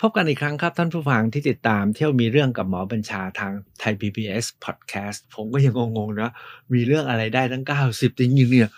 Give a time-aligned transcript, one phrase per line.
[0.00, 6.30] พบกันอีกครั้งครับท่านผู้ฟังที่ติดตามเที่ยวมีเรื่องกับหมอบัญชาทางไทย PBS Podcast ผมก็ยังงงๆนะ
[6.72, 8.70] มีเรื่องอะไรได้ทั้ง 90 จริงๆเนี่ย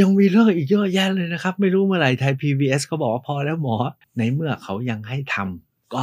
[0.00, 3.76] ยังมีเรื่องอีกเยอะแยะเลยนะครับ ไม่รู้เมื่อไหร่ไทย PBS เขาบอกว่าพอแล้วหมอ
[4.18, 6.02] ในเมื่อเขายังให้ทำก็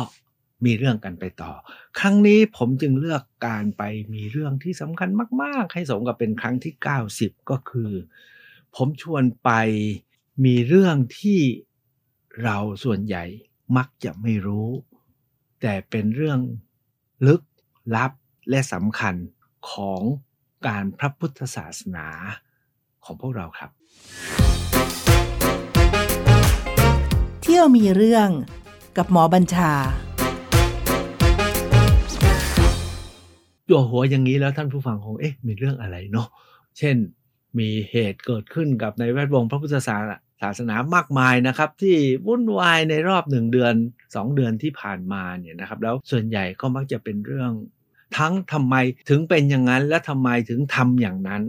[0.66, 1.52] มีเรื่องกันไปต่อ
[2.00, 5.10] ครั้งนี้ผมจึงเลือกการไปมีเรื่องที่สำคัญ
[5.42, 6.74] มาก ๆ ให้สมกับเป็นครั้งที่
[7.12, 7.92] 90 ก็คือ
[8.76, 9.52] ผมชวนไป
[10.46, 11.40] มีเรื่องที่
[12.44, 13.26] เราส่วนใหญ่
[13.76, 14.70] มักจะไม่รู้
[15.62, 16.40] แต่เป็นเรื่อง
[17.28, 17.42] ลึก
[17.96, 18.12] ลับ
[18.50, 19.16] และสำคัญ
[19.72, 20.02] ของ
[20.68, 22.08] การพระพุทธศาสนา
[23.06, 23.70] ของพวกเราครับ
[27.42, 28.30] เที่ยวมีเรื่อง
[28.98, 29.72] กับหมอบัญชา
[33.70, 36.28] ตัวหัวอย่างนี้แล้วท่านผู้ฟังคงเอ๊ะมีเรื่องอะไรเนาะ
[36.78, 36.96] เช่น
[37.60, 43.74] มีเหตุเกิดขึ้นกับในแวดวงพระพุทธศาสนา ศาสนามากมายนะครับ ที่วุ่นวายในรอบหนึ่งเดือน
[44.16, 47.52] สองเดือนที่ผ่านมาเนี่ยนะครับ แล้วส่วนใหญ่ก็มักจะเป็นเรื่อง
[48.18, 48.76] ทั้งทำไม
[49.10, 51.44] ถึงเป็นอย่างนั้น และทำไมถึงทำอย่างนั้น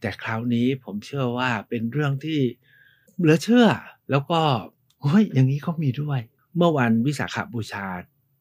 [0.00, 2.40] แต่คราวนี้ผมเชื่อว่าเป็นเรื่องที่
[3.18, 3.66] เหลือเชื่อ
[4.10, 4.40] แล้วก็
[5.02, 6.20] เฮ้ยอย่างนี้ก็มีด้วย
[6.56, 7.86] เมื่อวันวิสาขบูชา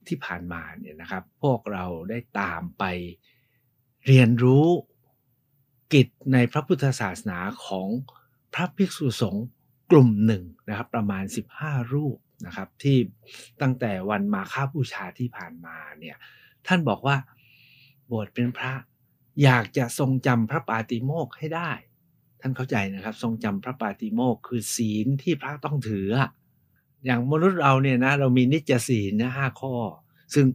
[0.08, 2.84] ที่ผ่านมาเนี่ยนะครับ พวกเราได้ตามไป
[4.08, 4.68] เรียนรู้
[5.94, 7.88] กิจในพระพุทธศาสนาของ
[8.54, 9.46] พระภิกษุสงฆ์
[9.92, 11.24] กลุ่มหนึ่งนะครับ ประมาณ
[11.58, 12.98] 15 รูปนะครับ ที่
[13.62, 16.18] ตั้งแต่วันมาฆบูชาที่ผ่านมาเนี่ย
[16.68, 17.16] ท่านบอกว่า
[18.12, 18.74] บวชเป็นพระ
[19.44, 21.72] อยากจะทรงจำพระปาติโมกให้ได้
[22.42, 26.10] ท่านเข้าใจนะครับ ทรงจำพระปาติโมกคือศีลที่พระต้องถือ
[27.06, 29.74] อย่างมนุษย์เราเนี่ยนะเรามีนิจศีลนะห้าข้อ
[30.34, 30.46] ซึ่ง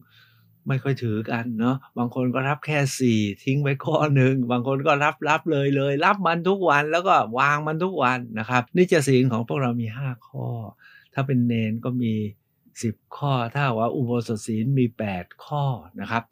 [0.68, 10.46] ไม่ค่อยถือกันเนาะบางคนก็รับแค่สี่ทิ้งไว้ข้อหนึ่งบางคนก็รับรับเลยเลย รับมันทุกวันแล้วก็วางมันทุกวันนะครับนิจะศีลของพวกเรามีห้าข้อ
[11.14, 12.14] ถ้าเป็นเนนก็มี
[12.82, 15.64] สิบข้อ ถ้าว่าอุโบสถศีลมีแปดข้อ
[16.00, 16.22] นะครับ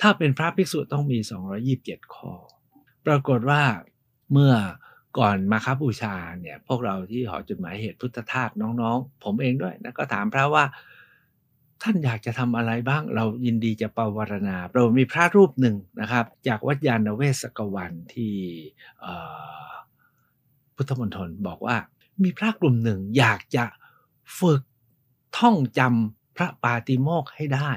[0.00, 1.18] ถ้าเป็นพระภิกษุต้องมี
[1.66, 2.32] 227ข้อ
[3.06, 3.62] ปรากฏว่า
[4.32, 4.54] เมื่อ
[5.18, 10.64] ก่อนมาคบูชาเนี่ยพวกเราที่หอจุดหมายเหตุพุทธทาสน้องๆ ผมเองด้วยนะก็ถามพระว่า
[11.82, 18.34] ท่านอยากจะทำอะไรบ้างเรายินดีจะปวารณา เรามีพระรูปหนึ่งนะครับ จากวัดยานเวศกวันที่
[20.74, 21.76] พุทธมณฑลบอกว่า
[22.22, 23.64] มีพระกลุ่มหนึ่งอยากจะ
[24.38, 24.62] ฝึก
[25.38, 27.70] ท่องจำพระปาติโมกให้ได้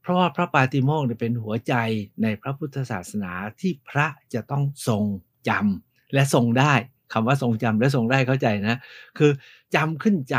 [0.00, 1.74] เพราะว่าพระปาติโมกเป็นหัวใจ
[2.22, 5.04] ในพระพุทธศาสนาที่พระจะต้องทรง
[5.48, 6.74] จำและทรงได้
[7.12, 8.78] คำว่าทรงจำและทรงได้เข้าใจนะ
[9.18, 9.30] คือ
[9.74, 10.36] จำขึ้นใจ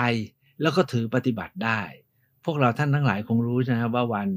[0.62, 1.81] แล้วก็ถือปฏิบัติได้
[2.46, 4.30] พวกเราท่านทั้งหลายคงรู้นะครับว่าวัน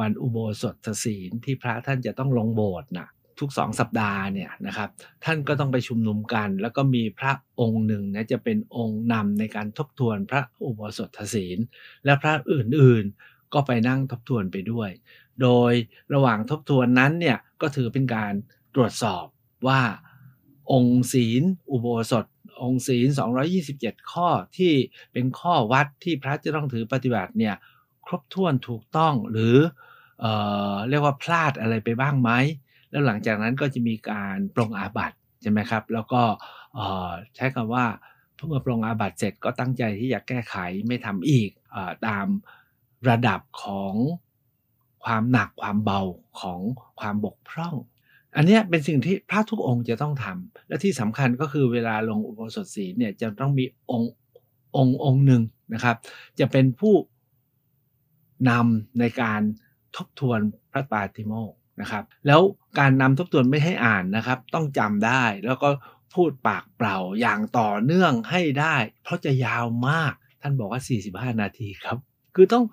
[0.00, 3.08] วันอุโบสถศีลที่พระท่านจะต้องลงโบสถ์นะ
[3.40, 4.88] ทุกสองสัปดาห์เนี่ยนะครับ
[5.24, 11.58] ท่านก็ต้องไปชุมนุมกัน แล้วก็มีพระองค์หนึ่งนะจะเป็นองค์นำในการทบทวนพระอุโบสถศีล
[12.04, 14.90] และพระอื่นๆก็ไปนั่งทบทวนไปด้วย
[15.42, 15.72] โดย
[16.14, 18.32] ระหว่างทบทวนนั้นเนี่ยก็ถือเป็นการ
[18.74, 19.24] ตรวจสอบ
[19.68, 19.80] ว่า
[20.72, 22.24] องค์ศีล อุโบสถ
[22.62, 23.08] องค์ศีล
[23.58, 24.72] 227 ข้อที่
[25.12, 27.54] เป็นข้อวัดที่พระจะต้องถือปฏิบัติเนี่ย
[28.06, 29.56] ครบถ้วนถูกต้องหรือ
[30.20, 30.26] เอ
[30.72, 32.30] อเรียกว่าพลาดอะไรไปบ้างไหม
[32.90, 36.22] แล้วหลังจากนั้นก็จะมีการปรงอาบัติใช่ไหมครับ แล้วก็
[37.34, 37.86] ใช้คำว่า
[38.46, 40.56] เมื่อปรงอาบัติเสร็จก็ตั้งใจที่จะแก้ไข
[40.86, 42.26] ไม่ทำอีกอตาม
[43.08, 43.94] ระดับของ
[45.04, 46.00] ความหนักความเบา
[46.40, 46.60] ของ
[47.00, 47.74] ความบกพร่อง
[48.36, 54.12] อันนี้เป็นสิ่งที่พระทุกองค์จะต้องทำและที่สำคัญก็คือเวลาลงอุโบสถศีลเนี่ยจะต้องมีองค์
[54.76, 55.42] องค์องค์หนึ่ง
[55.74, 55.96] นะครับ
[56.38, 56.94] จะเป็นผู้
[58.50, 59.40] นำในการ
[59.96, 60.40] ทบทวน
[60.72, 62.40] พระปาติโมกนะครับ แล้ว
[62.78, 65.68] การนำทบทวนไม่ให้อ่านนะครับ ต้องจำได้แล้วก็
[66.14, 70.82] พูดปากเปล่าอย่างต่อเนื่องให้ได้ เพราะจะยาวมากท่านบอกว่า
[71.32, 71.96] 45 นาทีครับ
[72.34, 72.64] คือต้อง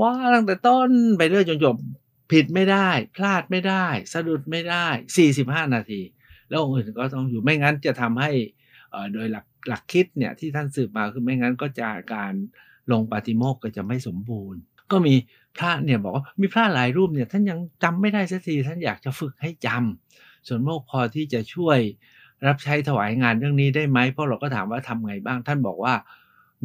[0.00, 1.76] ว่าตั้งแต่ต้นไปเรื่อยจนจบ
[2.30, 4.86] ผิดไม่ได้ พลาดไม่ได้ สะดุดไม่ได้
[5.30, 6.00] 45 นาที
[6.48, 8.30] แล้วองค์อื่นก็ต้องอยู่ไม่งั้นจะทำให้
[9.12, 12.32] โดยหลักหลักคิดเนี่ยที่ท่านสืบมาคือไม่งั้นก็จะการ
[12.92, 15.14] ลงปาติโมกก็จะไม่สมบูรณ์ ก็มี
[15.56, 21.78] พระเนี่ยบอกว่ามีพระหลายรูปเนี่ยท่านยังจำไม่ได้สักทีท่านอยากจะฝึกให้จำส่วนโมกพอที่จะช่วย
[22.46, 25.94] รับใช้ถวายงานเรื่องนี้ได้ไหมเพราะเราก็ถามว่าทำไงบ้าง ท่านบอกว่า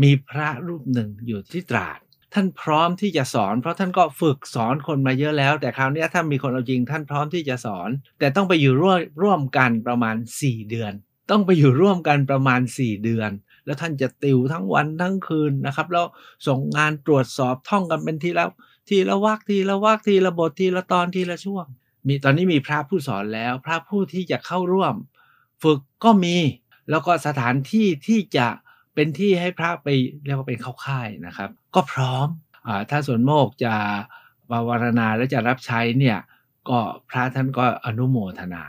[0.03, 1.99] มีพระรูปหนึ่งอยู่ที่ตราด
[2.37, 7.89] ท่านพร้อมที่จะสอน เพราะท่านก็ฝึกสอนคนมาเยอะแล้ว แต่คราวนี้ถ้ามีคนเอาจริงท่านพร้อมที่จะสอน
[8.19, 10.93] แต่ต้องไปอยู่ร่วมร่วมกันประมาณ 4 เดือน
[11.31, 13.31] ต้องไปอยู่ร่วมกันประมาณ 4 เดือน
[13.65, 16.05] แล้วท่านจะติวทั้งวันทั้งคืนนะครับแล้ว
[16.47, 18.45] ส่งงานตรวจสอบท่องกันเป็นทีละ
[18.89, 21.65] ทีละวักทีละวักทีละบททีละตอนทีละช่วง
[22.07, 24.95] มีตอนนี้มีพระผู้สอนแล้ว พระผู้ที่จะเข้าร่วม
[25.63, 26.37] ฝึกก็มี
[26.89, 28.47] แล้วก็สถานที่ที่จะ
[28.95, 29.87] เป็นที่ให้พระไป
[30.25, 32.27] เรียกว่าเป็นเข้าค่ายนะครับ ก็พร้อม
[32.89, 33.73] ถ้าส่วนโมกจะ
[34.49, 36.17] ปาวารณาและจะรับใช้เนี่ย
[36.69, 38.63] ก็พระท่านก็อนุโมทนา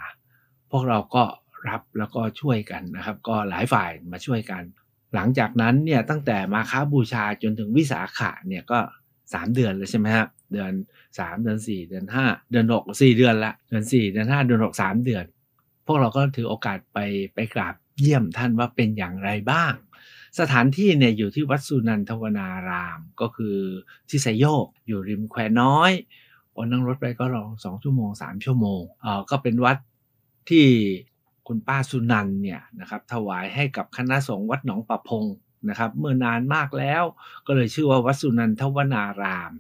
[0.71, 1.25] พวกเราก็
[1.69, 4.63] รับแล้วก็ช่วยกันนะครับ ก็หลายฝ่ายมาช่วยกัน
[5.15, 8.79] หลังจากนั้นเนี่ยตั้งแต่มาค้าบูชาจนถึงวิสาขะเนี่ยก็
[9.35, 10.73] สามเดือนเลยใช่ไหมครับเดือน
[11.19, 15.25] สามเดือนสี่เดือนห้าเดือนหกสี่เดือนละเดือนสี่เดือนห้าเดือนหกสามเดือน
[15.87, 16.99] พวกเราก็ถือโอกาสไป
[17.35, 19.73] ไปกราบเยี่ยมท่านว่าเป็นอย่างไรบ้าง
[20.39, 23.57] สถานที่เนี่ยอยู่ที่วัดสุนันทวนาราม ก็คือ
[24.09, 25.93] ที่ไซโยก อยู่ริมแควน้อย
[26.57, 29.77] วันนั่งรถไปก็รอสองชั่วโมงสามชั่วโมงเออก็เป็นวัด
[30.49, 30.67] ที่
[31.47, 35.25] คุณป้าสุนันเนี่ยนะครับถวายให้กับคณะสงฆ์วัดหนองประพง
[35.69, 37.03] นะครับ เมื่อนานมากแล้ว
[37.47, 39.53] ก็เลยชื่อว่าวัดสุนันทวนาราม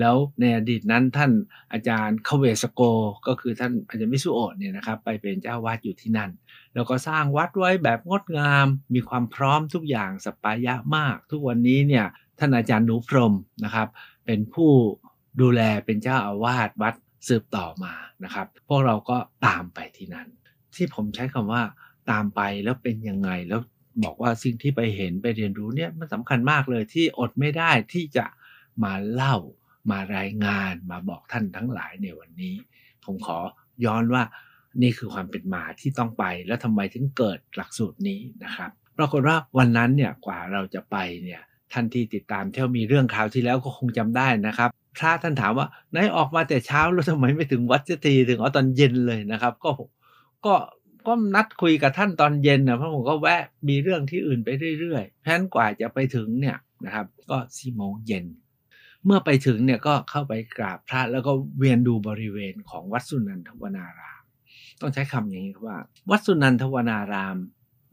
[0.00, 1.32] แล้วในอดีตนั้นท่าน
[1.72, 2.80] อาจารย์คเวสโก
[3.26, 6.30] ก็คือท่านอาจารย์มิสุโอะเนี่ยนะครับไปเป็นเจ้าวาดอยู่ที่นั่น
[6.74, 12.06] แล้วก็สร้างวัดไว้แบบงดงาม มีความพร้อมทุกอย่างสปายะมาก ทุกวันนี้เนี่ย
[12.38, 13.34] ท่านอาจารย์หนูพรม
[13.64, 13.88] นะครับ
[14.26, 14.70] เป็นผู้
[15.40, 16.94] ดูแลเป็นเจ้าอาวาสวัด
[17.28, 17.94] สืบต่อมา
[18.24, 19.16] นะครับ พวกเราก็
[19.46, 20.28] ตามไปที่นั่น
[20.74, 21.62] ที่ผมใช้คำว่า
[22.10, 23.60] ตามไปแล้วเป็นยังไงแล้ว
[24.04, 28.24] บอกว่าสิ่งที่ไปเห็นไปเรียนรู้เนี่ยมันสำคัญมากเลยที่อดไม่ได้ที่จะ
[28.82, 29.36] มาเล่า
[29.90, 32.54] มารายงานมาบอกท่านทั้งหลายในวันนี้
[33.04, 33.38] ผมขอ
[33.84, 34.22] ย้อนว่า
[34.82, 41.42] นี่คือความเป็นมาที่ต้องไป แล้วทำไมถึงเกิดหลักสูตรนี้นะครับปรากฏว่าวันนั้นเนี่ยกว่าเราจะไปเนี่ย
[41.72, 49.70] ท่านที่ติดตามเที่ยวมีเรื่องคราวที่แล้วก็คงจำได้นะครับพระท่านถามว่าไหนออกมาแต่เช้าแล้วทำไมไม่ถึงวัดเจตีถึงอ๋อตอนเย็นเลยนะครับ ก็
[50.46, 50.54] ก็
[51.06, 54.48] ก็นัดคุยกับท่านตอนเย็นนะเพราะผมก็แวะมีเรื่องที่อื่นไป
[54.80, 58.24] เรื่อยๆเพราะฉะนั้นกว่าจะไปถึงเนี่ยนะครับ ก็สี่โมงเย็น
[59.04, 64.22] เมื่อไปถึงเนี่ยก็เข้าไปกราบพระแล้วก็เวียนดูบริเวณของวัดสุนันทวนาราม
[64.80, 65.78] ต้องใช้คำอย่างนี้ครับว่า
[66.10, 67.36] วัดสุนันทวนาราม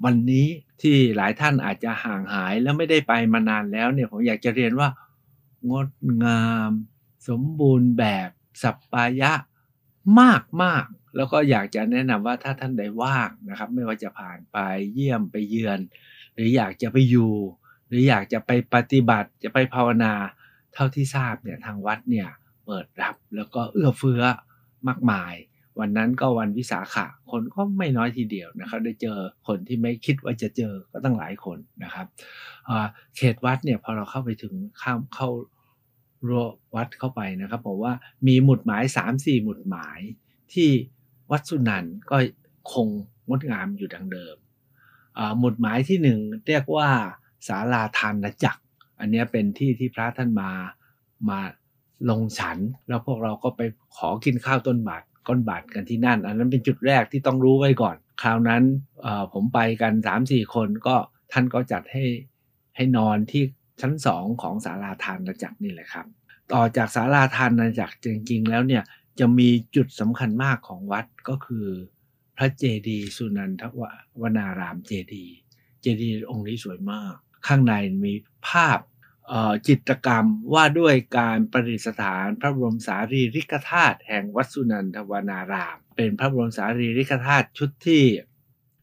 [0.05, 0.47] วันนี้
[0.81, 4.89] ที่หลายท่านอาจจะห่างหายแล้วไม่ได้ไปมานานแล้วเนี่ยผมอยากจะเรียนว่า
[5.71, 5.89] งด
[6.23, 6.71] งาม
[7.27, 8.29] สมบูรณ์แบบ
[8.63, 9.31] สัปปายะ
[10.19, 10.85] มากมาก
[11.15, 14.57] แล้วก็อยากจะแนะนำว่าถ้าท่านใดว่างนะครับ ไม่ว่าจะผ่านไป
[14.93, 15.79] เยี่ยมไปเยือน
[16.33, 17.33] หรืออยากจะไปอยู่
[17.87, 20.13] หรืออยากจะไปปฏิบัติจะไปภาวนา
[20.73, 22.27] เท่าที่ทราบเนี่ยทางวัดเนี่ย
[22.65, 24.21] เปิดรับแล้วก็เอื้อเฟื้อ
[24.87, 25.33] มากมาย
[25.79, 29.17] วันนั้นก็วันวิสาขะคนก็ไม่น้อยทีเดียวนะครับ ได้เจอ
[29.47, 32.07] คนที่ไม่คิดว่าจะเจอก็ตั้งหลายคนนะครับ
[33.17, 35.29] เขตวัดเนี่ยพอเราเข้าไปถึงข้ามเข้า
[36.27, 36.45] รั้ว
[36.75, 37.93] วัดเข้าไปนะครับบอกว่า
[38.27, 38.83] มีหมุดหมาย
[39.13, 39.99] 3-4หมุดหมาย
[40.53, 40.69] ที่
[41.31, 42.17] วัดสุนันก็
[42.71, 42.87] คง
[43.27, 44.35] งดงามอยู่ดังเดิม
[45.39, 46.89] หมุดหมายที่หนึ่งเรียกว่า
[47.47, 48.61] ศาลาทานจักร
[48.99, 50.51] อันนี้เป็นที่ที่พระท่านมา
[51.29, 51.39] มา
[52.09, 52.57] ลงฉัน
[52.87, 53.61] แล้วพวกเราก็ไป
[53.97, 58.63] ขอกินข้าวต้นบาทก้นบาทกันที่นั่น อันนั้นเป็นจุดแรกที่ต้องรู้ไว้ก่อน คราวนั้น
[59.33, 60.95] ผมไปกัน3ามสี่คนก็
[61.31, 62.03] ท่านก็จัดให้
[62.75, 63.43] ให้นอนที่
[63.81, 66.05] ชั้นสองของศาลาทานจักรนี่แหละครับ
[66.53, 68.83] ต่อจากศาลาทานจักรจริงๆ แล้วเนี่ย
[69.19, 71.67] จะมีจุดสำคัญมากของวัดก็คือ
[72.37, 73.63] พระเจดีย์สุนันท
[74.21, 75.35] วนารามเจดีย์
[75.81, 77.13] เจดีย์องค์นี้สวยมาก
[77.47, 77.73] ข้างใน
[78.05, 78.13] มี
[78.47, 78.79] ภาพ
[79.67, 88.03] จิตรกรรมว่าด้วยการประดิษฐานพระบรมสารีริกธาตุแห่งวัดสุนันทวนาราม เป็นพระบรมสารีริกธาตุชุดที่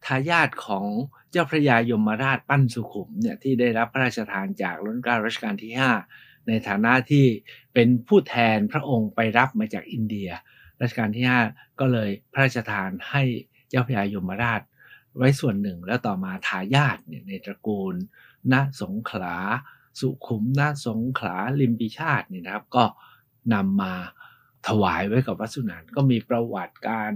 [0.06, 0.87] ทายาทของ
[1.31, 5.72] เจ้าพระยายมราชปั้นสุขุมเนี่ยที่ได้รับพระราชทานจากรัชกาลรัชกาลที่
[6.10, 7.26] 5 ในฐานะที่
[7.75, 10.31] เป็นผู้แทนพระองค์ไปรับมาจากอินเดีย
[10.81, 13.22] รัชกาลที่ 5 ก็เลยพระราชทานให้
[13.69, 14.62] เจ้าพระยายมราช
[15.17, 17.94] ไว้ส่วนหนึ่งแล้วต่อมาทายาทเนี่ยในตระกูล
[18.53, 19.36] ณสงขลา
[20.00, 22.84] สุขุมณสงขลาลิมปิชาติเนี่ยนะครับ ก็
[23.55, 23.94] นำมา
[24.69, 27.12] ถวายไว้กับวัดสุนันก็มีประวัติการ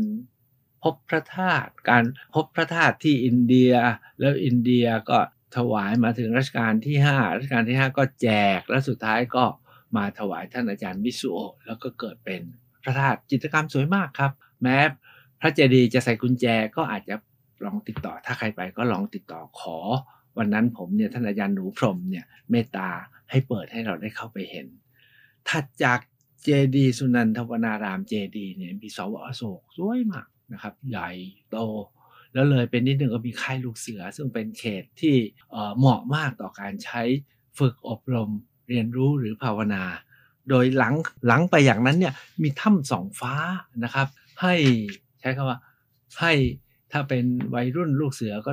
[0.83, 3.73] พบพระธาตุการพบพระธาตุที่อินเดีย
[4.21, 5.19] แล้วอินเดียก็
[5.57, 9.45] ถวายมาถึงรัชกาลที่ 5 รัชกาลที่ 5 ก็แจกแล้วสุดท้ายก็
[9.97, 12.41] มาถวายท่านอาจารย์มิสุโอแล้วก็เกิดเป็น
[12.83, 14.33] พระธาตุจิตรกรรมสวยมากครับ
[14.63, 14.79] แม้
[15.41, 16.47] พระเจดีย์จะใส่กุญแจ
[16.77, 17.15] ก็อาจจะ
[17.65, 19.79] ลองติดต่อถ้าใครไปก็ลองติดต่อขอ
[20.41, 22.89] วันนั้นผมเนี่ยท่านอาจารย์หนูพรมเนี่ยเมตตา
[23.31, 24.67] ให้เปิดให้เราได้เข้าไปเห็น
[25.49, 25.99] ถัดจาก
[26.45, 31.11] เจดีสุนันทวนารามเจดีเนี่ยมีสวอโศกสวยมากนะครับ ใหญ่
[31.51, 31.57] โต
[32.33, 35.17] แล้วเลยเป็นนิดนึงก็มีค่ายลูกเสือ ซึ่งเป็นเขตที่
[35.79, 37.03] เหมาะมากต่อการใช้
[37.59, 38.31] ฝึกอบรม
[38.69, 39.83] เรียนรู้หรือภาวนา
[40.49, 40.95] โดยหลัง
[41.27, 43.35] หลังไปอย่างนั้นเนี่ยมีถ้ำสองฟ้า
[43.85, 44.09] นะครับ
[44.41, 44.55] ให้
[45.21, 45.59] ใช้คำว่า
[46.21, 46.33] ให้
[46.93, 48.53] ถ้าเป็นวัยรุ่นลูกเสือก็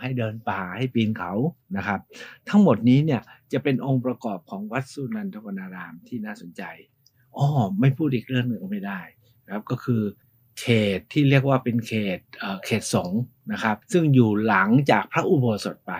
[0.00, 1.32] ให้เดินป่าให้ปีนเขา
[1.76, 2.00] นะครับ
[2.48, 6.62] ทั้งหมดนี้เนี่ยจะเป็นองค์ประกอบของวัดสุนันทวนารามที่น่าสนใจ
[7.36, 7.46] อ๋อ
[7.80, 9.00] ไม่พูดอีกเรื่องหนึ่งไม่ได้
[9.46, 10.02] นะครับก็คือ
[10.60, 10.66] เข
[10.98, 12.18] ตที่เรียกว่าเป็นเขต
[12.64, 13.20] เขตสงฆ์
[13.52, 15.92] นะครับ ซึ่งอยู่หลังจากพระอุโบสถไป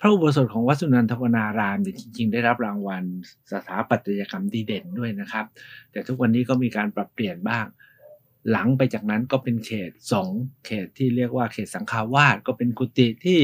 [0.00, 3.04] พระอุโบสถของวัดสุนันทวนารามเนี่ยจริง ๆ ได้รับรางวัล
[3.52, 5.46] สถาปัตยกรรมดีเด่นด้วยนะครับ
[5.92, 7.66] แต่ทุกวันนี้ก็มีการปรับเปลี่ยนบ้าง
[8.50, 10.30] หลังไปจากนั้นก็เป็นเขตสอง
[10.66, 13.40] เขตที่เรียกว่าเขตสังฆาวาสก็เป็นกุฏิที่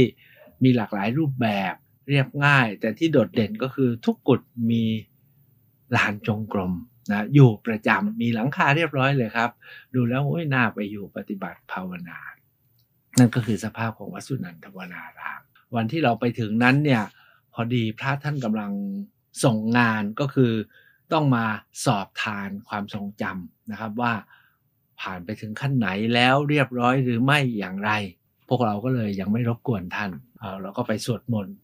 [0.63, 1.75] มีหลากหลายรูปแบบ
[2.09, 4.41] เรียบง่าย แต่ที่โดดเด่นก็คือทุกกุฏ
[4.71, 4.85] มี
[5.97, 6.73] ลานจงกรม
[7.11, 9.51] นะอยู่ประจำมีหลังคาเรียบร้อยเลยครับ
[9.95, 12.19] ดูแล้วโอ้ยน่าไปอยู่ปฏิบัติภาวนา
[13.19, 15.43] นั่นก็คือสภาพของวัดสุนันทวนาราม
[15.75, 17.03] วันที่เราไปถึงนั้นเนี่ย
[17.53, 18.73] พอดีพระท่านกำลัง
[19.45, 20.53] ส่งงานก็คือ
[21.13, 21.47] ต้องมา
[21.85, 24.13] สอบทานความทรงจำนะครับว่า
[25.03, 27.91] ผ่านไปถึงขั้นไหนแล้วเรียบร้อยหรือไม่อย่างไร
[28.49, 30.11] พวกเราก็เลยยังไม่รบกวนท่าน
[30.63, 31.57] เราก็ไปสวดมนต์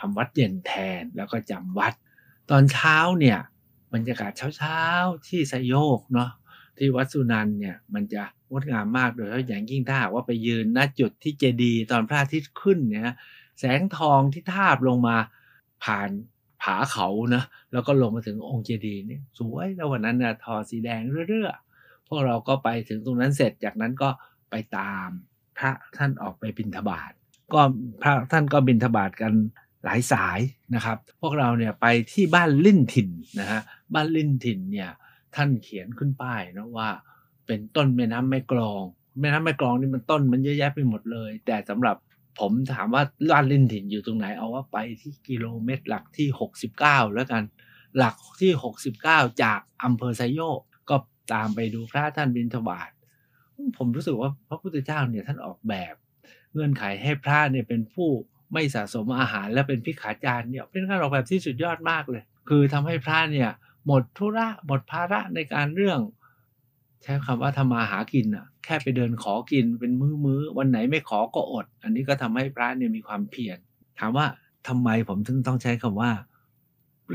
[0.00, 1.92] ทำวัดเย็นแทนแล้วก็จำวัด
[2.50, 3.38] ตอนเช้าเนี่ย
[3.94, 6.30] บรรยากาศเช้าๆที่สยโยกเนาะ
[6.78, 13.14] ที่วัดสุนันเนี่ยมันจะงดงามมากโดยเฉพาะอย่างยิ่งถ้าหากว่าไปยืนณจุดที่เจดีตอนพระอาทิตย์ขึ้นเนี่ย
[13.58, 15.16] แสงทองที่ทาบลงมา
[15.84, 16.10] ผ่าน
[16.62, 21.69] ผาเขานะแล้วก็ลงมาถึงองค์เจดีย์เนี่ยสวยแล้ววันนั้นนะทอสีแดงเรื่อยๆ
[22.10, 24.10] พวกเราก็ไปถึงตรงนั้นเสร็จจากนั้นก็
[24.50, 25.08] ไปตาม
[25.58, 27.12] พระท่านออกไปบิณฑบาต
[27.52, 27.60] ก็
[28.02, 29.32] พระท่านก็บิณฑบาตกัน
[29.84, 30.38] หลายสาย
[30.74, 33.08] นะครับ พวกเราเนี่ยไปที่บ้านลิ่นถิ่น
[33.40, 33.60] นะฮะ
[33.94, 34.90] บ้านลิ่นถิ่นเนี่ย
[35.34, 36.88] ท่านเขียนขึ้นป้ายนะว่า
[37.46, 38.82] เป็นต้นแม่น้ำแม่กลอง
[39.20, 41.96] แม่น้ำแม่กลองนี่มันต้นมันเยอะแยะไปหมดเลย แต่สำหรับ
[42.40, 46.28] ผมถามว่าบ้านลิ่นถิ่นอยู่ตรงไหนเอาว่าไปที่กิโลเมตรหลักที่
[46.70, 47.42] 69 แล้วกัน
[47.98, 48.52] หลักที่
[48.96, 50.60] 69 จากอำเภอไซโยก
[51.32, 52.90] ตามไปดูพระท่านบิณฑบาต
[53.76, 55.94] ผมรู้สึกว่าพระพุทธเจ้าเนี่ยท่านออกแบบ
[56.52, 58.08] เงื่อนไขให้พระเนี่ยเป็นผู้
[58.52, 63.50] ไม่สะสมอาหารและเป็นพิขาจารย์เนี่ยเป็นการออกแบบที่สุดยอดมากเลย คือทำให้พระเนี่ย
[63.86, 66.00] หมดธุระหมดภาระในการเรื่อง
[67.02, 73.58] ใช้คำว่าทำมาหากินอะแค่ไปเดินขอกินเป็นมือมือวันไหนไม่ขอก็อด อันนี้ก็ทำให้พระเนี่ยมีความเพียร
[73.98, 74.26] ถามว่า
[74.68, 76.10] ทำไมผมถึงต้องใช้คำว่า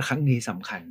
[0.08, 0.82] ครั้งนี้สำคัญ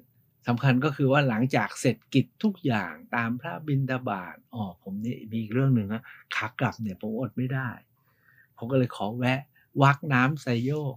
[0.49, 6.03] สำคัญก็คือว่าหลังจากเสร็จกิจทุกอย่างตามพระบิณฑบาตอ๋อผมนี่มีอีกเรื่องหนึ่งนะ
[6.35, 7.69] ขากลับเนี่ยผมอดไม่ได้
[8.57, 9.41] ผมก็เลยขอแวะ
[9.83, 10.95] วักน้ำไซโยก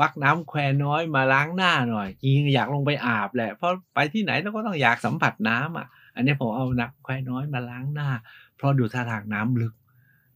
[0.00, 8.10] วักน้ำแควน้อยมาล้างหน้าหน่อยจริงอยากลงไปอาบแหละ เพราะไปที่ไหนเราก็ต้องอยากสัมผัสน้ำอะ อันนี้ผมเอาน้ำแควน้อยมาล้างหน้า
[8.56, 9.74] เพราะดูท่าทางน้ำลึก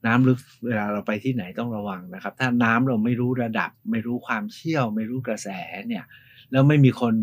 [0.07, 5.49] น้ำลึกเวลาเราไปที่ไหนต้องระวังนะครับ ถ้าน้ำเราไม่รู้ระดับ ไม่รู้ความเชี่ยว ไม่รู้กระแส
[5.89, 6.05] เนี่ย
[6.51, 7.15] แล้วไม่มีคน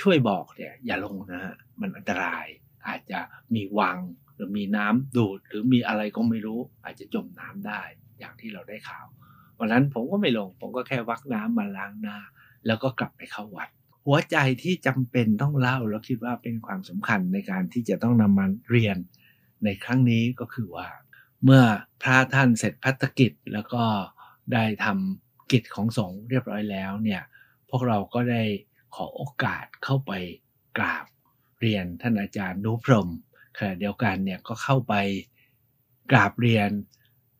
[0.00, 2.46] ช่วยบอกเนี่ยอย่าลงนะฮะมันอันตราย
[2.86, 3.20] อาจจะ
[3.54, 3.98] มีวัง
[4.34, 7.82] หรือมีน้ำดูด หรือมีอะไรก็ไม่รู้ อาจจะจมน้ำได้
[8.18, 9.06] อย่างที่เราได้ข่าว
[9.58, 12.18] วันนั้นผมก็ไม่ลง ผมก็แค่วักน้ำมาล้างหน้า
[12.66, 13.68] แล้วก็กลับไปเข้าวัด
[14.06, 18.96] หัวใจที่จำเป็นต้องเล่าแล้วคิดว่าเป็นความสำคัญในการที่จะต้องนำมาเรียน
[19.64, 20.88] ในครั้งนี้ก็คือว่า
[21.44, 21.62] เมื่อ
[22.02, 23.84] พระท่านเสร็จพัฒกิจแล้วก็
[24.52, 27.22] ได้ทำกิจของสงฆ์เรียบร้อยแล้วเนี่ย
[27.70, 28.42] พวกเราก็ได้
[28.94, 30.12] ขอโอกาสเข้าไป
[30.78, 31.06] กราบ
[31.60, 33.08] เรียนท่านอาจารย์นุพรม
[33.58, 34.94] ขณะเดียวกันเนี่ยก็เข้าไป
[36.10, 36.70] กราบเรียน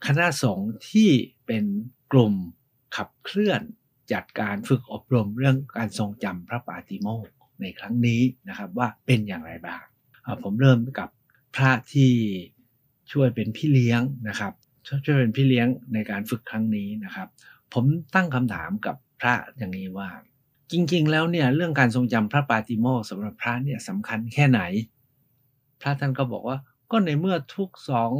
[0.06, 1.10] คณะสงฆ์ที่
[1.46, 1.64] เป็น
[2.12, 2.34] กลุ่ม
[2.96, 3.60] ขับเคลื่อน
[4.12, 9.82] จัดการฝึกอบรมเรื่องการทรงจำพระปาติโมกข์ในครั้งนี้นะครับว่าเป็นอย่างไรบ้าง
[10.42, 11.08] ผมเริ่มกับ
[11.56, 12.12] พระที่
[13.12, 14.52] ช่วยเป็นพี่เลี้ยงนะครับ
[15.04, 17.28] ช่วยเป็นพี่เลี้ยงในการฝึกครั้งนี้นะครับ
[17.72, 20.08] ผมตั้งคำถามกับพระอย่างนี้ว่า
[20.72, 24.60] จริงๆ แล้วเนี่ยเรื่องการทรงจำพระปาติโมกสำหรับพระเนี่ยสำคัญแค่ไหน
[25.80, 26.58] พระท่านก็บอกว่า
[26.90, 28.10] ก็ในเมื่อทุกสอง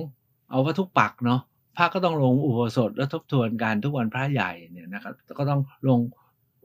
[0.49, 1.41] เอาว่าทุกปักเนาะ
[1.77, 6.01] พระก็ต้องลงอุโบสถและทบทวนการทุกวันพระใหญ่เนี่ยนะครับก็ต้องลง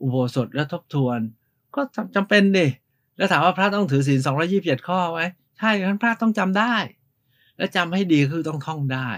[0.02, 1.20] อุโบสถและทบทวน
[1.75, 1.82] ก็
[2.16, 2.68] จำเป็นดิ
[3.18, 5.22] แล้วถามว่าพระต้องถือศีลสองยี่สิบเจ็ดข้อไหม
[5.58, 6.75] ใช่ท่านพระต้องจำได้
[7.58, 9.10] และจำให้ดีคือต้องท่องได้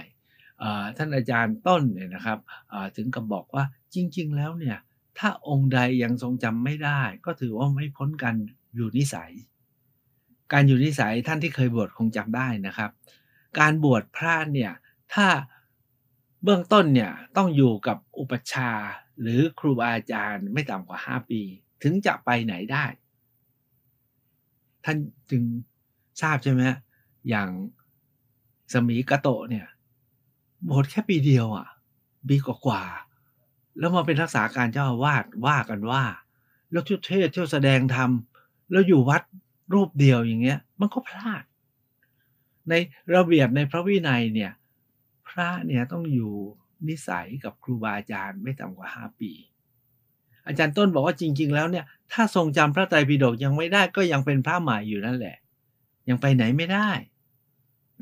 [0.98, 2.40] ท่านอาจารย์ต้นเนี่ยนะครับ
[2.98, 4.78] ถึงกับบอกว่าจริง ๆ แล้วเนี่ย
[5.20, 8.36] ถ้าองค์ใดยังทรงจำไม่ได้ ก็ถือว่าไม่พ้นกัน
[8.76, 9.32] อยู่นิสัย
[10.52, 12.92] การอยู่นิสัยท่านที่เคยบวชคงจำได้นะครับ
[13.60, 14.72] การบวชพระเนี่ย
[15.14, 15.28] ถ้า
[16.44, 18.72] เบื้องต้นเนี่ยต้องอยู่กับอุปชา
[19.22, 21.42] หรือครูบาอาจารย์ไม่ต่ำกว่า 5 ปี
[21.84, 22.86] ถึงจะไปไหนได้
[24.86, 24.98] ท่าน
[25.32, 25.44] จึง
[26.22, 26.64] ทราบใช่ไหม
[27.30, 27.50] อย่าง
[28.74, 29.68] สมีกะโตเนี่ย
[30.70, 31.68] บวชแค่ปีเดียวอะ
[32.28, 32.82] ปีกว่า
[33.80, 36.04] แล้วมาเป็นรักษาการเจ้าอาวาสว่ากันว่า
[36.72, 38.10] แล้วชุดเทศเที่ยวแสดงธรรม
[38.72, 39.22] แล้วอยู่วัด
[39.74, 41.44] รูปเดียวอย่างเงี้ย มันก็พลาด
[42.70, 42.74] ใน
[43.16, 44.52] ระเบียบในพระวินัยเนี่ย
[45.28, 46.34] พระเนี่ยต้องอยู่
[46.88, 49.32] นิสัยกับครูบาอาจารย์ไม่ต่ำกว่า5ปี
[50.48, 55.38] อาจารย์ต้นบอกว่าจริง ๆ แล้วเนี่ย ถ้าทรงจำพระไตรปิฎกยังไม่ได้ก็ยังเป็นพระใหม่อยู่นั่นแหละ
[56.10, 56.90] ยังไปไหนไม่ได้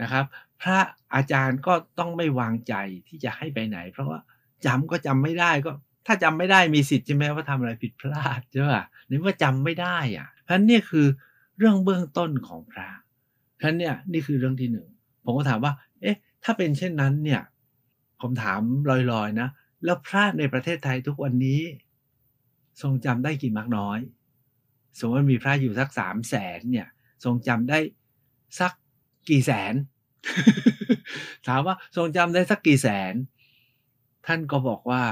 [0.01, 0.25] นะครับ
[0.61, 0.79] พระ
[1.15, 2.73] อาจารย์ก็ต้องไม่วางใจ
[3.07, 4.19] ที่จะให้ไปไหน เพราะว่า
[4.65, 5.71] จำก็จำไม่ได้ก็
[6.07, 11.05] ถ้าจำไม่ได้มีสิทธิ์ใช่ไหมว่าทำอะไรผิดพลาดใช่ป่ะนี่ว่าจำไม่ได้อะเพราะนั้นเนี่ยคือ
[11.57, 12.89] เรื่องเบื้องต้นของพระ
[13.57, 14.87] เพราะนั้นเนี่ยนี่คือเรื่องที่หนึ่ง
[15.23, 17.41] ผมก็ถามว่า เอ๊ะ ถ้าเป็นเช่นนั้นเนี่ย
[18.21, 18.91] ผมถามล
[19.21, 19.49] อยๆนะ
[19.85, 21.61] แล้วพระในประเทศไทยทุกวันนี้
[22.81, 23.99] ทรงจำได้กี่มากน้อย
[24.97, 26.87] สมมติมีพระอยู่สักสามแสนเนี่ย
[27.23, 27.79] ทรงจำได้
[28.59, 28.71] สัก
[29.29, 29.73] กี่แสน
[31.47, 33.13] ถามว่าทรงจำได้สักกี่แสน
[34.27, 35.03] ท่านก็บอกว่า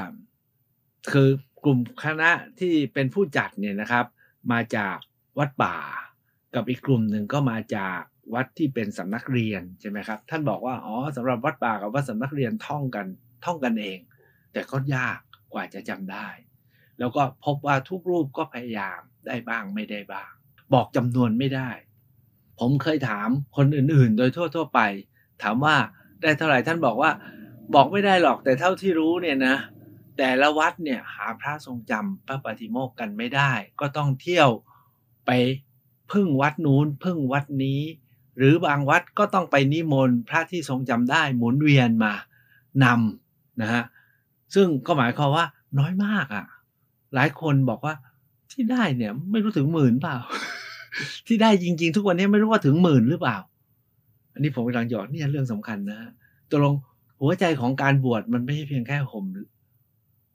[1.11, 1.29] คือ
[1.63, 4.05] กลุ่มคณะที่เป็นผู้จัดเนี่ยนะครับ
[4.51, 4.97] มาจาก
[5.39, 5.77] วัดป่า
[6.55, 7.99] กับอีกกลุ่มหนึ่งก็มาจาก
[8.33, 13.07] วัดที่เป็นสำนักเรียนใช่ไหมครับ ท่านบอกว่าอ๋อสำหรับวัดป่ากับวัดสำนักเรียนท่องกัน
[13.45, 13.99] ท่องกันเอง
[14.53, 15.19] แต่ก็ยาก
[15.53, 16.27] กว่าจะจำได้
[16.99, 20.31] แล้วก็พบว่าทุกรูปก็พยายามได้บ้างไม่ได้บ้าง
[20.73, 21.69] บอกจำนวนไม่ได้
[22.59, 24.79] ผมเคยถามคนอื่นๆ โดยทั่วๆไป
[25.43, 25.75] ถามว่า
[26.21, 27.11] ได้เท่าไหร่ท่านบอกว่า
[27.75, 29.55] บอกไม่ได้หรอกแต่เท่าที่รู้เนี่ยนะ
[30.17, 34.49] แต่ละวัดเนี่ยหาพระทรงจำพระปฏิโมกข์กันไม่ได้ ก็ต้องเที่ยว
[35.25, 35.31] ไป
[36.11, 37.81] พึ่งวัดนู้นพึ่งวัดนี้
[38.37, 42.13] หรือบางวัดก็ต้องไปนิมนต์พระที่ทรงจำได้หมุนเวียนมา
[42.83, 43.83] นำนะฮะ
[44.55, 45.45] ซึ่งก็หมายความว่า
[45.79, 46.45] น้อยมากอะ่ะ
[47.15, 47.93] หลายคนบอกว่า
[48.51, 50.17] ที่ได้เนี่ยไม่รู้ถึงหมื่นเปล่า
[51.27, 53.37] ที่ได้จริง ๆ ทุกวันนี้ไม่รู้ว่าถึงหมื่นหรือเปล่า
[54.33, 55.99] อันนี้ผมกำลังหยอดเนี่ยเรื่องสำคัญนะ
[56.49, 56.73] ตกลง
[57.21, 59.25] หัวใจของการบวชมันไม่ใช่เพียงแค่ห่ม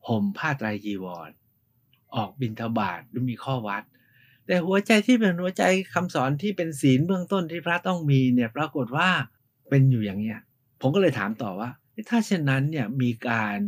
[0.08, 1.30] ห่มผ้าไตรจีวร
[2.14, 3.82] ออกบิณฑบาตหรือมีข้อวัด
[4.46, 5.62] แต่หัวใจที่เป็นหัวใจ
[5.94, 9.08] คำสอนที่เป็นศีลเบื้องต้นที่พระต้องมีเนี่ยปรากฏว่า
[9.68, 10.40] เป็นอยู่อย่างเนี้ย
[10.80, 11.70] ผมก็เลยถามต่อว่า
[12.10, 13.58] ถ้าเช่นนั้นเนี่ยมีการ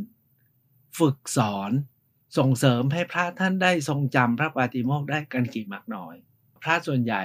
[0.99, 1.71] ฝึกสอน
[2.39, 6.15] ส่งเสริมให้พระท่านได้ทรงจำพระปาติโมกได้กันกี่มากน้อย
[6.63, 7.23] พระส่วนใหญ่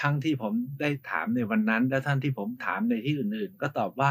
[0.00, 4.10] ทั้งที่ผมได้ถามในวันนั้น และท่านที่ผมถามในที่อื่นๆ ก็ตอบว่า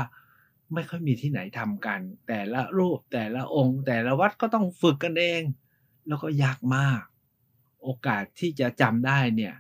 [0.74, 5.42] ไม่ค่อยมีที่ไหนทำกัน แต่ละรูปแต่ละองค์ แต่ละวัดก็ต้องฝึกกันเอง
[6.08, 7.02] แล้วก็ยากมาก
[7.84, 9.54] โอกาสที่จะจำได้เนี่ย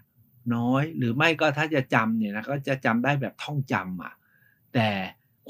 [0.56, 4.14] น้อยหรือไม่ก็ถ้าจะจำเนี่ยนะก็จะจำได้แบบท่องจำอะ
[4.74, 4.90] แต่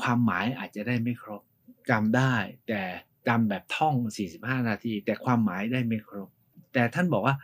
[0.02, 1.42] ความหมายอาจจะได้ไม่ครบ
[1.90, 2.34] จำได้
[2.68, 2.82] แต่
[3.28, 3.96] จำแบบท่อง
[4.32, 6.30] 45 นาที แต่ความหมายได้ไม่ครบ
[6.74, 7.36] แต่ท่านบอกว่า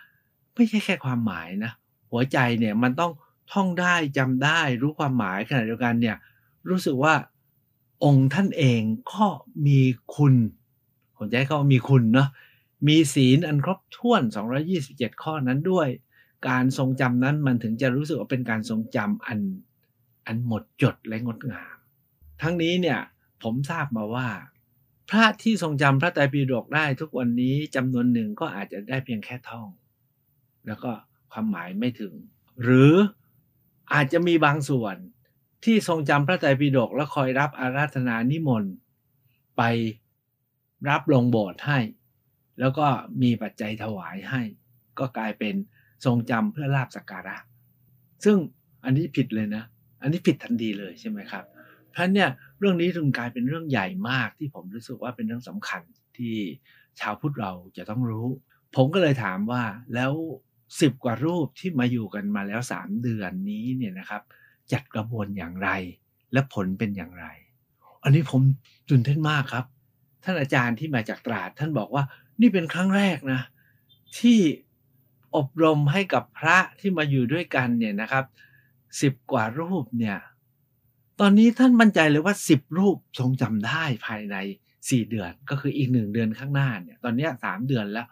[0.56, 1.72] ไม่ใช่แค่ความหมายนะ
[2.12, 3.12] หัวใจเนี่ยมันต้อง
[3.54, 6.18] ท่องได้จำได้รู้ความหมายขณะเดียวกันเนี่ย
[6.70, 7.14] รู้สึกว่า
[8.04, 8.82] องค์ท่านเอง
[9.14, 9.26] ก็
[9.68, 9.80] มี
[10.16, 10.36] คุณ
[11.16, 12.30] ผมจะให้เขามีคุณเนาะ
[12.88, 14.22] มีศีลอันครบถ้วน
[14.72, 15.88] 227 ข้อนั้นด้วย
[16.50, 19.40] การทรงจำนั้นมันถึงจะรู้สึกว่าเป็นการทรงจำอัน
[20.26, 21.76] อันหมดจดและงดงาม
[22.42, 23.00] ทั้งนี้เนี่ย
[23.44, 24.30] ผมทราบมาว่า
[25.10, 29.68] พระที่ทรงจำพระไตรปิฎกได้ทุกวันนี้จำนวนหนึ่งก็อาจจะได้เพียงแค่ท่อง
[30.68, 30.92] แล้วก็
[31.32, 32.14] ความหมายไม่ถึง
[32.64, 32.94] หรือ
[33.94, 34.96] อาจจะมีบางส่วน
[35.64, 38.74] ที่ทรงจำพระไตรปิฎกแล้วคอยรับอาราธนานิมนต์
[39.58, 39.64] ไป
[40.90, 41.80] รับลงโบสถ์ให้
[42.60, 42.88] แล้วก็
[43.22, 44.42] มีปัจจัยถวายให้
[45.00, 45.56] ก็กลายเป็น
[46.06, 47.38] ทรงจำเพื่อลาบสักการะ
[48.24, 48.38] ซึ่ง
[48.84, 49.64] อันนี้ผิดเลยนะ
[50.02, 51.46] อันนี้ผิดทันทีเลยใช่ไหมครับ
[51.92, 55.82] เพราะเนี่ยเรื่องนี้ถึงกลายเป็นเรื่องใหญ่มากที่ผมรู้สึกว่าเป็นเรื่องสำคัญ
[56.18, 56.36] ที่
[57.00, 58.28] ชาวพุทธเราจะต้องรู้
[58.76, 60.14] ผมก็เลยถามว่าแล้ว
[60.82, 64.22] สิบกว่ารูปที่มาอยู่กันมาแล้วสามเดือนนี้เนี่ยนะครับ
[64.74, 65.70] จัดกระบวนอย่างไร
[66.34, 67.26] และผลเป็นอย่างไร
[68.04, 68.42] อันนี้ผม
[68.90, 69.66] ตื่นเต้นมากครับ
[70.24, 72.04] ท่านอาจารย์ที่มาจากตราด ท่านบอกว่า
[72.42, 73.42] นี่เป็นครั้งแรกนะ
[74.20, 74.40] ที่
[75.36, 78.26] อบรมให้กับพระที่มาอยู่ด้วยกันเนี่ยนะครับ
[79.02, 80.18] สิบกว่ารูปเนี่ย
[81.20, 84.36] ตอนนี้ท่านมั่นใจเลยว่าสิบรูปทรงจำได้ภายใน
[84.90, 88.08] สี่เดือน ก็คืออีกหนึ่งเดือนข้างหน้าเนี่ย ตอนนี้สามเดือนแล้ว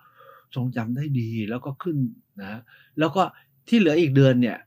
[0.55, 1.97] ทรงจำได้ดีแล้วก็ขึ้น
[2.41, 2.61] นะ
[2.99, 3.23] แล้วก็
[3.67, 4.57] ที่เหลืออีกเดือนเนี่ย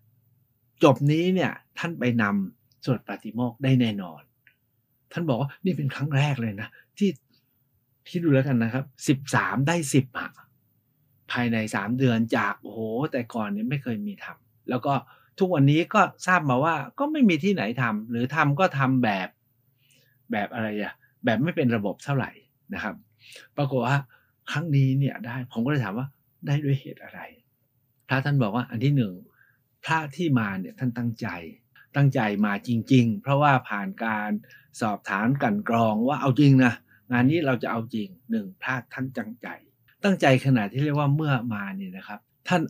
[0.85, 4.23] จบนี้เนี่ยท่านไปนำสวดปาติโมกได้แน่นอน
[5.13, 7.11] ท่านบอกว่านี่เป็นครั้งแรกเลยนะ ที่
[8.07, 10.31] ที่ดูแล้วกันนะครับสิบสามได้สิบอะ
[11.33, 12.81] ภายในสามเดือนจากโอ้โห
[13.13, 14.93] แต่ก่อนเนี่ยไม่เคยมีทำแล้วก็
[15.39, 19.29] ทุกวันนี้ก็ทราบมาว่าก็ไม่มีที่ไหนทำหรือทำก็ทำแบบ
[20.33, 22.31] แบบอะไรอะแบบไม่เป็นระบบเท่าไหร่
[22.75, 22.95] นะครับ
[23.57, 23.97] ปรากฏว่า
[24.51, 26.07] ครั้งนี้เนี่ยได้ผมก็เลยถามว่า
[26.47, 27.21] ได้ด้วยเหตุอะไร
[28.09, 29.13] พระท่านบอกว่าอันที่หนึ่ง
[29.85, 31.29] พระที่มาเนี่ยท่านตั้งใจ
[31.97, 34.31] ตั้งใจมาจริง ๆ เพราะว่าผ่านการ
[34.81, 36.73] สอบถามกันกรองว่าเอาจริงนะ
[37.11, 39.49] งานนี้เราจะเอาจริงหนึ่งพระท่านจังใจ
[40.05, 42.61] ตั้งใจขนาดที่เรียกว่าเมื่อมาเนี่ยนะครับ ท่าน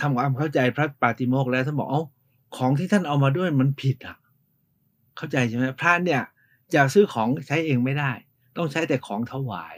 [0.00, 2.02] ทำความเข้าใจพระปาติโมกข์แล้วท่านบอกเอ้า
[2.56, 4.16] ของที่ท่านเอามาด้วยมันผิดอะ
[5.16, 6.22] เข้าใจใช่ไหมพระเนี่ย
[6.74, 8.12] จะซื้อของใช้เองไม่ได้
[8.56, 9.76] ต้องใช้แต่ของถวาย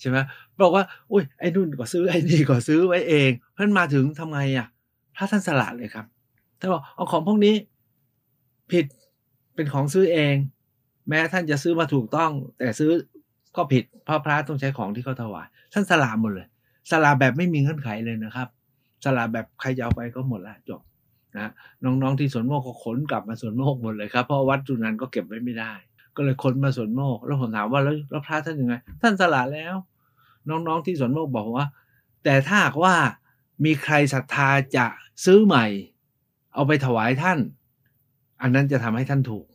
[0.00, 0.16] ใช่ไหม
[0.60, 4.68] บอกว่าอุ้ยไอ้นู่นก็ซื้อไอ้นี่ก็ซื้อไว้เองเพื่อนมาถึงทำไงอะ
[5.18, 6.06] พระท่านสละเลยครับ
[6.60, 7.54] ท่านบอกเอาของพวกนี้
[8.72, 8.84] ผิด
[9.54, 10.34] เป็นของซื้อเอง
[11.08, 12.90] แม้ท่านจะซื้อมาถูกต้อง แต่ซื้อ
[13.56, 16.46] ก็ผิดเพราะพระต้องใช้ของที่เขาถวายท่านสละหมดเลย
[16.90, 18.48] สละแบบไม่มีเงื่อนไขเลยนะครับ
[19.04, 20.80] สละแบบใครจะเอาไปก็หมดละจบ
[21.36, 21.50] นะ
[21.84, 25.72] น้องๆที่สวนโมกก็ขนกลับมาสวนโมกหมดเลยครับเพราะวัดจุนันก็เก็บไว้ไม่ได้
[26.16, 29.74] ก็เลยขนมาสวนโมก แล้วผมถามว่าแล้วพระท่านยังไง ท่านสละแล้ว
[30.48, 31.66] น้องๆที่สวนโมกบอกว่า
[32.24, 32.94] แต่ถ้าหากว่า
[33.64, 34.86] มีใครศรัทธาจะ
[35.24, 35.66] ซื้อใหม่
[36.54, 37.38] เอาไปถวายท่าน
[38.42, 39.46] อันนั้นจะทำให้ท่านถูก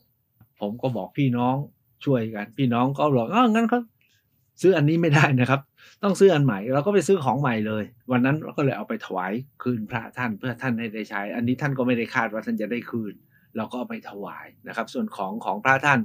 [0.59, 1.55] ผมก็บอกพี่น้อง
[2.05, 3.79] ช่วยกัน พี่น้องก็บอกอ๋องั้นเขา
[4.61, 5.61] ซื้ออันนี้ไม่ได้นะครับ
[6.03, 13.13] ต้องซื้ออันใหม่เราก็ไปซื้อของใหม่เลย วันนั้นเราก็เลยเอาไปถวายคืนพระท่านเพื่อท่านให้ได้ใช้ อันนี้ท่านก็ไม่ได้คาดว่าท่านจะได้คืน
[13.57, 15.99] เราก็เอาไปถวายนะครับ ส่วนของของพระท่าน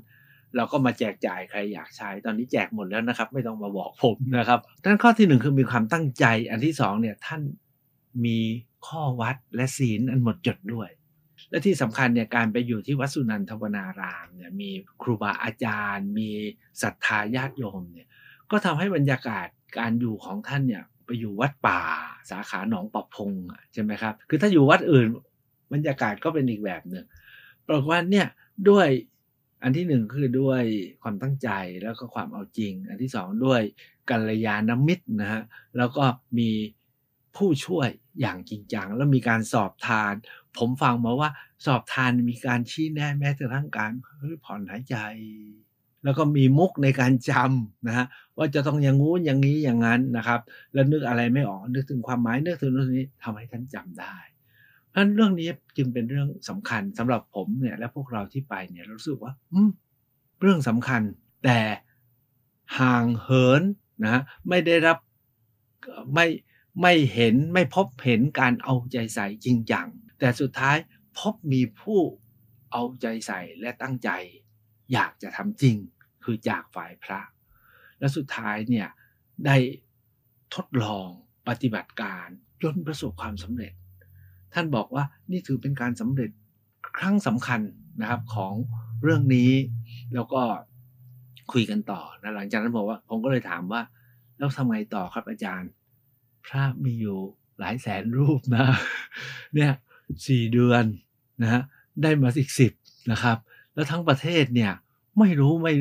[0.57, 7.43] เราก็มาแจกจ่ายใครอยากใช้ ตอนนี้แจกหมดแล้วนะครับ ไม่ต้องมาบอกผมนะครับท่านข้อที่หนึ่งคือมีความตั้งใจ อันที่สองเนี่ยท่าน
[8.25, 8.39] มี
[8.87, 10.89] ข้อวัดและศีลอันหมดจดด้วย
[11.51, 14.71] และที่สำคัญเนี่ยการไปอยู่ที่วัดสุนันทวนารามเนี่ยมี
[15.03, 16.31] ครูบาอาจารย์ มี
[16.83, 18.09] ศรัทธาญาติโยมเนี่ย
[18.51, 21.81] ก็ทำให้บรรยากาศการอยู่ของท่านเนี่ยไปอยู่วัดป่า
[22.31, 23.33] สาขาหนองปะพง
[23.73, 25.07] ใช่ไหมครับ คือถ้าอยู่วัดอื่น
[25.73, 27.05] บรรยากาศก็เป็นอีกแบบหนึ่ง
[27.67, 28.27] ปรากฏว่าเนี่ย
[28.69, 28.89] ด้วย
[29.63, 30.63] อันที่หนึ่งคือด้วย
[31.03, 31.49] ความตั้งใจ
[31.83, 33.61] แล้วก็ความเอาจริง อันที่สองด้วย
[34.11, 35.43] กัลยาณมิตรนะฮะ
[35.77, 36.05] แล้วก็
[36.39, 36.51] มี
[37.37, 37.89] ผู้ช่วย
[38.21, 40.13] อย่างจริงจังแล้วมีการสอบทาน
[40.59, 41.31] ผมฟังมาว่า
[41.67, 44.97] สอบทานมีการชี้แนะแม้แต่ทั้งการเฮ้ยผ่อนหายใจ
[46.05, 50.41] แล้วก็มีมุกในการจำนะฮะว่าจะต้องอย่างงู้นอย่างนี้อย่างนั้นนะครับ
[50.73, 54.17] แล้วนึกอะไรไม่ออกนึกถึงความหมายนึกถึงเรื่องนี้ทำให้ท่านจำได้
[54.89, 59.71] เพราะฉะนั้นเรื่องนี้จึงเป็นเรื่องสำคัญสำหรับผมเนี่ยและพวกเราที่ไปเนี่ยรู้สึกว่า อืม
[60.41, 61.03] เรื่องสำคัญ
[61.45, 61.61] แต่
[62.79, 63.63] ห่างเหิน
[64.03, 64.99] นะไม่ได้รับ
[66.15, 66.27] ไม่
[66.81, 69.87] ไม่เห็นไม่พบเห็นการเอาใจใส่จริงจัง
[70.19, 70.77] แต่สุดท้าย
[71.19, 72.01] พบมีผู้
[72.73, 74.11] เอาใจใส่และตั้งใจ
[74.93, 75.77] อยากจะทำจริง
[76.25, 77.21] คือจากฝ่ายพระ
[77.99, 78.89] และสุดท้ายเนี่ย
[79.47, 79.57] ได้
[80.55, 81.09] ทดลอง
[81.49, 82.27] ปฏิบัติการ
[82.63, 83.73] จนประสบความสำเร็จ
[84.55, 86.31] ท่านบอกว่านี่ถือเป็นการสำเร็จ
[86.99, 87.61] ครั้งสำคัญ
[88.01, 88.55] นะครับของ
[89.03, 89.53] เรื่องนี้
[90.15, 90.43] แล้วก็
[91.53, 93.83] คุยกันต่อนะหลังจากนั้นบอกว่าผมก็เลยถามว่า
[94.39, 95.71] แล้วทำไงต่อครับอาจารย์
[96.49, 97.19] พระมีอยู่
[97.59, 98.67] หลายแสนรูปนะ
[99.55, 99.73] เนี่ย
[100.27, 100.85] สี่เดือน
[101.43, 101.63] นะฮะ
[102.03, 102.73] ได้มาอีกสิบ
[103.11, 103.37] นะครับ
[103.75, 104.73] แล้วทั้งประเทศเนี่ย
[105.19, 105.75] ไม่รู้ไม่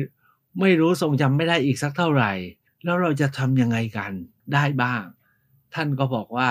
[0.60, 2.32] ไม่รู้ทรงจำไม่ได้อีกสักเท่าไหร่
[2.84, 4.12] แล้วเราจะทำยังไงกัน
[4.54, 5.02] ได้บ้าง
[5.74, 6.50] ท่านก็บอกว่า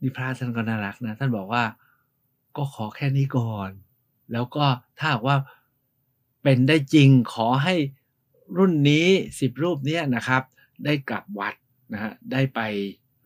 [0.00, 1.64] นี่พระท่านก็น่ารักนะ ท่านบอกว่า
[2.56, 3.70] ก็ขอแค่นี้ก่อน
[4.32, 4.64] แล้วก็
[4.98, 5.36] ถ้าว่า
[6.42, 7.74] เป็นได้จริงขอให้
[8.58, 9.06] รุ่นนี้
[9.40, 10.42] สิบรูปเนี้ยนะครับ
[10.84, 11.54] ได้กลับวัด
[11.92, 12.60] นะฮะได้ไป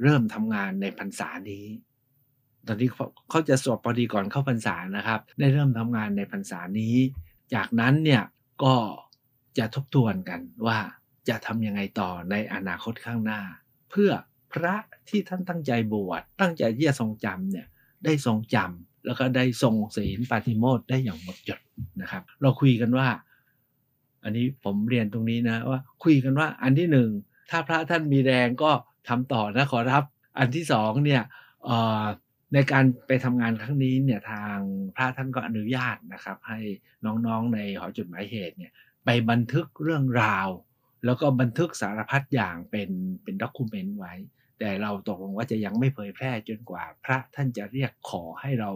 [0.03, 1.67] เริ่มทำงานในพรรษานี้
[2.67, 2.89] ตอนนี้
[3.31, 6.97] เขาจะสวดพอดีก่อนเข้าพรรษานะครับ ได้เริ่มทำงานในพรรษานี้
[7.55, 8.23] จากนั้นเนี่ย
[8.65, 8.77] ก็
[9.59, 10.79] จะทบทวนกันว่า
[11.29, 13.41] จะทำยังไงต่อในอนาคตข้างหน้า
[13.91, 14.11] เพื่อ
[14.53, 14.75] พระ
[15.09, 17.67] ที่ท่านตั้งใจบวชตั้งใจที่จะทรงจำเนี่ย
[18.05, 21.61] ได้ทรงจำแล้วก็ได้ทรงศีลปาติโมดได้อย่างหมดจด
[22.01, 23.09] นะครับ เราคุยกันว่า
[24.25, 27.11] อันนี้ผมเรียนตรงนี้นะว่าคุยกันว่าอันที่หนึ่ง
[27.51, 28.71] ถ้าพระท่านมีแรงก็
[29.09, 30.05] ทำต่อนะขอรับ
[30.39, 31.23] อันที่สองเนี่ย
[32.55, 34.59] ในการไปทำงานครั้งนี้เนี่ยทาง
[34.97, 36.59] พระท่านก็อนุญาตนะครับ ให้
[37.05, 38.73] น้องๆในหอจดหมายเหตุเนี่ย
[39.05, 40.49] ไปบันทึกเรื่องราว
[41.05, 42.91] แล้วก็บันทึกสารพัดอย่างเป็น
[43.23, 44.15] เป็นด็อกิเมนต์ไว้
[44.59, 48.71] แต่เราตกลงว่าจะยังไม่เผยแพร่จนกว่า พระท่านจะเรียกขอให้เรา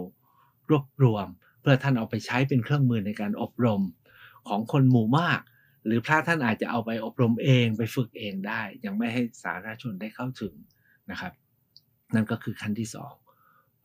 [0.70, 1.26] รวบรวม
[1.61, 3.83] เพื่อท่านเอาไปใช้เป็นเครื่องมือในการอบรม
[4.48, 5.40] ของคนหมู่มาก
[5.86, 10.54] หรือพระท่านอาจจะเอาไปอบรมเองไปฝึกเองได้ ยังไม่ให้สาธารณชนได้เข้าถึง
[11.10, 11.32] นะครับ
[12.14, 13.14] นั่นก็คือขั้นที่สอง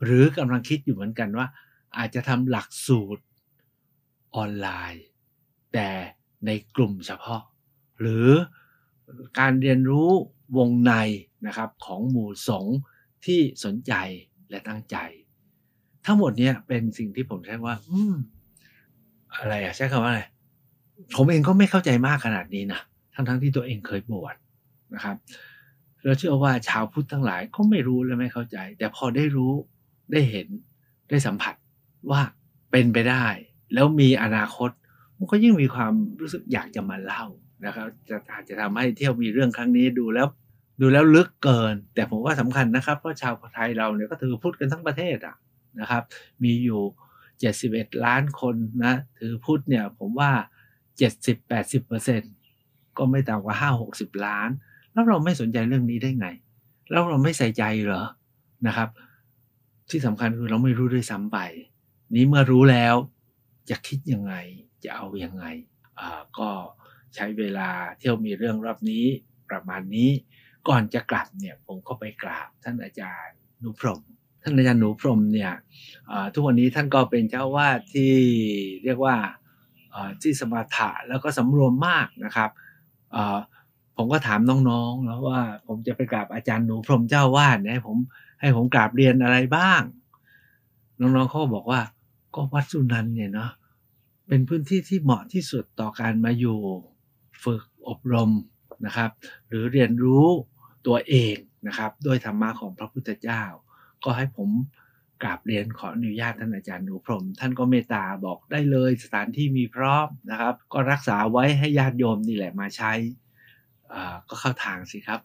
[0.03, 1.47] หรือกำลังคิดอยู่เหมือนกันว่า
[1.97, 3.23] อาจจะทำหลักสูตร
[4.35, 5.05] ออนไลน์
[5.73, 5.89] แต่
[6.45, 7.41] ในกลุ่มเฉพาะ
[7.99, 8.27] หรือ
[9.39, 10.09] การเรียนรู้
[10.57, 10.93] วงใน
[11.47, 12.77] นะครับของหมู่สงฆ์
[13.25, 13.93] ที่สนใจ
[14.49, 14.97] และตั้งใจ
[16.05, 18.15] ทั้งหมดนี้เป็นสิ่งที่ผมใช้ว่า อืม
[19.33, 20.23] อะไรอะใช้คำว่าอะไร
[21.15, 22.81] ผมเองก็ไม่เข้าใจมากขนาดนี้นะ
[23.13, 24.35] ทั้งๆทที่ตัวเองเคยบวช
[24.93, 25.15] นะครับ
[26.03, 29.51] เราเชื่อว่าชาวพุทธทั้งหลายก็ไม่รู้และไม่เข้าใจ แต่พอได้รู้
[30.11, 30.47] ได้เห็น
[31.09, 31.55] ได้สัมผัส
[32.11, 32.21] ว่า
[32.71, 33.25] เป็นไปได้
[33.73, 34.69] แล้วมีอนาคต
[35.17, 37.23] มันก็ยิ่งมีความรู้สึกอยากจะมาเล่า
[37.65, 40.27] นะครับ จะอาจจะทำให้เที่ยวมีเรื่องครั้งนี้ดูแล้ว
[40.81, 45.35] ดูแล้วลึกเกิน แต่ผมว่าสำคัญนะครับเพราะชาวไทยเราเนี่ยก็ถือพุทธกันทั้งประเทศอะ
[45.79, 46.03] นะครับ
[46.43, 46.81] มีอยู่
[47.43, 50.31] 71 ล้านคนนะถือพุทธเนี่ยผมว่า
[50.99, 52.21] 70-80%เปอร์เซ็น
[52.97, 53.55] ก็ไม่ต่ำกว่า
[53.91, 54.49] 5-60ล้าน
[54.91, 56.27] แล้วเราไม่สนใจเรื่องนี้ได้ไง
[56.89, 58.03] แล้วเราไม่ใส่ใจเหรอ
[58.67, 58.89] นะครับ
[59.89, 61.37] ที่สำคัญคือเราไม่รู้ด้วยซ้ำไป
[62.15, 62.95] นี้เมื่อรู้แล้ว
[63.69, 64.33] จะคิดยังไง
[64.83, 65.45] จะเอาอยัางไง
[66.37, 66.49] ก็
[67.15, 69.05] ใช้เวลาเที่ยวมีเรื่องรอบนี้
[69.49, 70.09] ประมาณนี้
[70.67, 74.01] ก่อนจะกลับเนี่ยผมก็ไปกราบท่านอาจารย์หนุพรม
[74.41, 75.53] ท่านอาจารย์หนุพรมเนี่ย
[76.33, 78.13] ทุกวันนี้ท่านก็เป็นเจ้าวาดที่
[78.83, 79.15] เรียกว่า
[80.21, 82.49] ที่สมถะแล้วก็สำรวมมากนะครับ
[83.97, 87.97] ผมก็ถามน้องๆแล้วว่าผมจะไปกราบอาจารย์หนูพรหมเจ้าวาดเนี่ยให้ผม
[88.41, 89.81] ให้ผมกราบเรียนอะไรบ้าง
[90.99, 91.81] น้องๆเขาบอกว่า
[92.35, 93.51] ก็วัดสุนันเนี่ยเนาะ
[94.27, 96.59] เป็นพื้นที่ที่เหมาะที่สุดต่อการมาอยู่
[97.43, 98.31] ฝึกอบรม
[98.85, 99.11] นะครับ
[99.47, 100.27] หรือเรียนรู้
[100.87, 101.35] ตัวเอง
[101.67, 103.43] นะครับ ด้วยธรรมะของพระพุทธเจ้า
[104.03, 104.49] ก็ให้ผม
[105.23, 112.93] กราบเรียนขออนุญาตท่านอาจารย์หนูพรม ท่านก็เมตตาบอกได้เลยสถานที่มีพร้อมนะครับ ก็รักษาไว้ให้ญาติโยมนี่แหละมาใช้
[114.29, 115.19] ก็เข้าทางสิครับ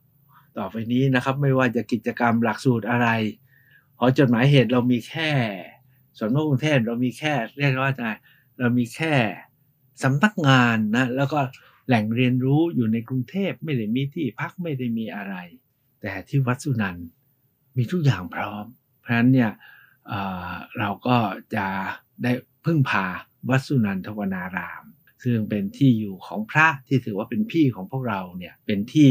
[0.58, 3.08] ต่อไปนี้นะครับไม่ว่าจะกิจกรรมหลักสูตรอะไร
[3.98, 5.30] หอจดหมายเหตุเรามีแค่
[6.18, 8.08] ส่วนย์กรุงเทพเรามีแค่เรียกว่าไง
[8.58, 9.14] เรามีแค่
[10.02, 11.40] สำนักงานนะแล้วก็
[11.86, 15.34] แหล่งเรียนรู้อยู่ในกรุงเทพไม่ได้มีที่พักไม่ได้มีอะไร
[16.00, 17.06] แต่ที่วัดสุนันท์
[17.76, 18.64] มีทุกอย่างพร้อม
[19.00, 19.50] เพราะฉะนั้นเนี่ย
[20.78, 21.16] เราก็
[21.54, 21.66] จะ
[22.22, 22.32] ได้
[22.64, 23.06] พึ่งพา
[23.48, 24.84] วัดสุนันทวนาราม
[25.24, 29.10] ซึ่งเป็นที่อยู่ของพระที่ถือว่าเป็นพี่ของพวกเราเนี่ยเป็นที่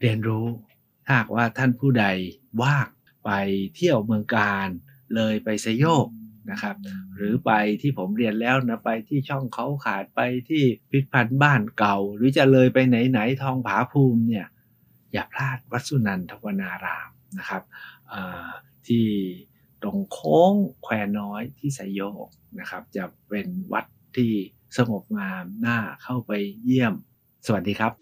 [0.00, 0.46] เรียนรู้
[1.06, 2.06] ถ้าหากว่าท่านผู้ใด
[2.62, 2.88] ว่าง
[3.24, 3.30] ไป
[3.74, 4.68] เที่ยวเมืองการ
[5.14, 6.06] เลยไปสยโยก
[6.50, 6.76] นะครับ
[7.16, 14.46] หรือไปที่ผมเรียนแล้วนะไปที่ช่องเขาขาดไปที่พิพิธภัณฑ์บ้านเก่า หรือจะเลยไปไหนไหนทองผาภูมิเนี่ย
[15.12, 17.62] อย่าพลาดวัดสุนันทวนารามนะครับ
[18.86, 19.06] ที่
[19.86, 23.84] ตรงโค้งแควน้อยที่ไซโยกนะครับ จะเป็นวัด
[24.16, 24.32] ที่
[24.76, 26.32] สงบงามน่าเข้าไป
[26.64, 26.94] เยี่ยม
[27.46, 27.92] สวัสดีครับ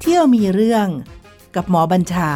[0.00, 0.86] เที่ยวมีเรื่อง
[1.56, 2.30] กับหมอบัญชา